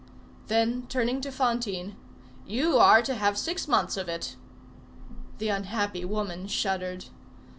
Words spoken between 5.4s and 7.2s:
unhappy woman shuddered.